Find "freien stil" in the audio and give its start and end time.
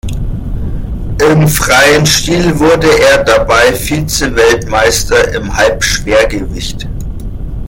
1.47-2.57